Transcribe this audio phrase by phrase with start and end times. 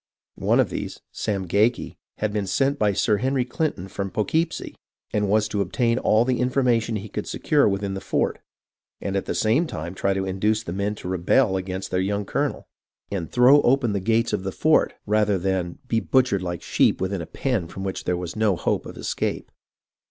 [0.39, 4.73] One of these, Sam Geake, had been sent by Sir Henry Clinton from Poughkeepsie,
[5.13, 8.39] and was to obtain all the information he could secure within the fort,
[8.99, 12.25] and at the same time try to induce the men to rebel against their young
[12.25, 12.67] colonel,
[13.11, 17.21] and throw open the gates of the fort rather than "be butchered like sheep within
[17.21, 19.51] a pen from which there was no hope of escape."